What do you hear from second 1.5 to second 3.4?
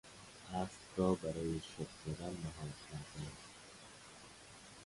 شخم زدن مهار کردن